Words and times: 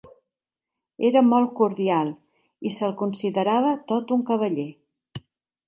Era 1.09 1.21
molt 1.27 1.51
cordial 1.59 2.09
i 2.69 2.73
se'l 2.79 2.97
considerava 3.03 3.77
tot 3.93 4.15
un 4.19 4.25
cavaller. 4.33 4.69